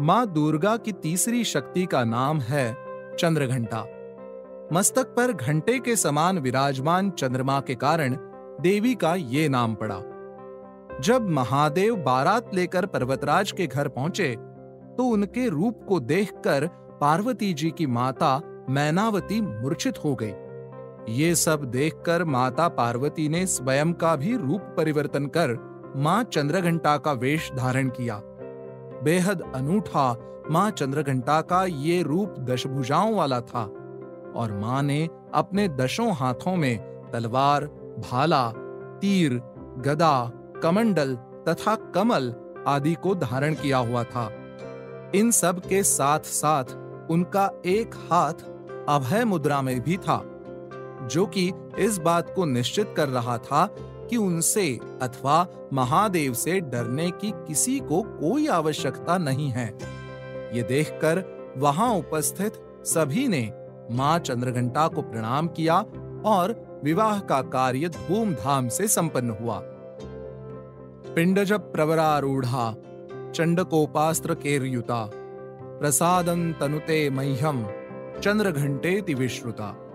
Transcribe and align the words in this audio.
माँ 0.00 0.26
दुर्गा 0.26 0.76
की 0.76 0.92
तीसरी 0.92 1.42
शक्ति 1.44 1.84
का 1.86 2.02
नाम 2.04 2.40
है 2.40 2.66
चंद्रघंटा। 3.16 3.80
मस्तक 4.72 5.06
पर 5.16 5.32
घंटे 5.32 5.78
के 5.78 5.96
समान 5.96 6.38
विराजमान 6.38 7.10
चंद्रमा 7.10 7.58
के 7.60 7.74
कारण 7.74 8.16
देवी 8.60 8.94
का 8.94 9.14
ये 9.14 9.48
नाम 9.48 9.74
पड़ा। 9.74 9.98
जब 11.00 11.28
महादेव 11.30 11.96
बारात 11.96 12.54
लेकर 12.54 12.86
पर्वतराज 12.86 13.52
के 13.52 13.66
घर 13.66 13.88
पहुँचे 13.88 14.34
तो 14.98 15.04
उनके 15.04 15.48
रूप 15.48 15.84
को 15.88 16.00
देखकर 16.00 16.66
पार्वती 17.00 17.52
जी 17.54 17.70
की 17.70 17.86
माता 17.88 18.40
मैनावती 18.70 19.40
मूर्छित 19.40 20.04
हो 20.04 20.16
गई। 20.22 20.32
ये 21.14 21.34
सब 21.34 21.64
देखकर 21.64 22.24
माता 22.24 22.68
पार्वती 22.68 23.28
ने 23.28 23.46
स्वयं 23.48 23.92
का 23.92 24.16
भी 24.16 24.36
रूप 24.36 24.74
परिवर्तन 24.76 25.26
कर 25.26 25.58
माँ 25.96 26.22
चंद्रघंटा 26.24 26.96
का 26.96 27.12
वेश 27.12 27.50
धारण 27.52 27.88
किया। 27.90 28.22
बेहद 29.04 29.42
अनूठा 29.54 30.16
माँ 30.50 30.70
चंद्रघंटा 30.70 31.40
का 31.40 31.64
ये 31.64 32.02
रूप 32.02 32.34
दशभुजाओं 32.40 33.14
वाला 33.14 33.40
था, 33.40 33.64
और 34.36 34.52
माँ 34.52 34.82
ने 34.82 35.08
अपने 35.34 35.68
दशों 35.68 36.12
हाथों 36.12 36.56
में 36.56 36.78
तलवार, 37.12 37.64
भाला, 38.00 38.48
तीर, 39.00 39.40
गदा, 39.78 40.30
कमंडल 40.62 41.14
तथा 41.48 41.74
कमल 41.94 42.34
आदि 42.66 42.94
को 42.94 43.14
धारण 43.14 43.54
किया 43.54 43.78
हुआ 43.78 44.02
था। 44.04 44.28
इन 45.14 45.30
सब 45.30 45.60
के 45.60 45.82
साथ 45.82 46.20
साथ 46.20 46.76
उनका 47.10 47.50
एक 47.66 47.94
हाथ 48.10 48.44
अभय 48.88 49.24
मुद्रा 49.24 49.60
में 49.62 49.80
भी 49.80 49.96
था, 49.96 50.22
जो 51.04 51.26
कि 51.26 51.50
इस 51.78 51.98
बात 51.98 52.32
को 52.34 52.44
निश्चित 52.44 52.94
कर 52.96 53.08
रहा 53.08 53.38
था 53.38 53.64
कि 54.10 54.16
उनसे 54.16 54.80
अथवा 55.02 55.46
महादेव 55.72 56.34
से 56.34 56.60
डरने 56.60 57.10
की 57.10 57.30
किसी 57.30 57.78
को 57.80 58.02
कोई 58.02 58.46
आवश्यकता 58.46 59.18
नहीं 59.18 59.48
है। 59.48 59.78
ये 60.52 60.62
देखकर 60.62 61.24
वहाँ 61.56 61.94
उपस्थित 61.94 62.52
सभी 62.84 63.28
ने 63.28 63.52
माँ 63.90 64.18
चंद्रघंटा 64.18 64.88
को 64.88 65.02
प्रणाम 65.02 65.48
किया 65.48 65.78
और 66.24 66.80
विवाह 66.84 67.20
का 67.20 67.42
कार्य 67.42 67.88
धूमधाम 67.88 68.68
से 68.68 68.88
संपन्न 68.88 69.30
हुआ। 69.30 69.60
पिंडज 71.14 71.52
प्रवरारूढ़ा, 71.52 72.74
चंडकोपास्त्र 73.34 74.34
केरयुता, 74.34 75.10
प्रसादं 75.80 76.52
तनुते 76.52 77.10
मह्यम 77.10 77.66
चंद्रघंटेति 78.20 79.14
विश्रुता। 79.14 79.87